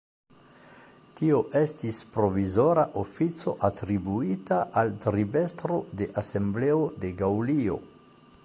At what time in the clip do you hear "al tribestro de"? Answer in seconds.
4.83-6.09